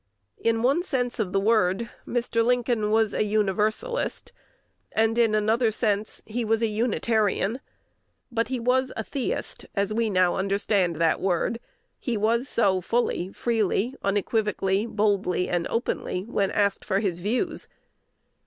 In 0.39 0.63
one 0.63 0.81
sense 0.81 1.19
of 1.19 1.31
the 1.31 1.39
word, 1.39 1.91
Mr. 2.07 2.43
Lincoln 2.43 2.89
was 2.89 3.13
a 3.13 3.23
Universalist, 3.23 4.31
and 4.93 5.15
in 5.15 5.35
another 5.35 5.69
sense 5.69 6.23
he 6.25 6.43
was 6.43 6.63
a 6.63 6.67
Unitarian; 6.67 7.59
but 8.31 8.47
he 8.47 8.59
was 8.59 8.91
a 8.97 9.03
theist, 9.03 9.67
as 9.75 9.93
we 9.93 10.09
now 10.09 10.37
understand 10.37 10.95
that 10.95 11.21
word: 11.21 11.59
he 11.99 12.17
was 12.17 12.49
so 12.49 12.81
fully, 12.81 13.31
freely, 13.31 13.93
unequivocally, 14.01 14.87
boldly, 14.87 15.47
and 15.47 15.67
openly, 15.67 16.21
when 16.23 16.49
asked 16.49 16.83
for 16.83 16.97
his 16.99 17.19
views. 17.19 17.67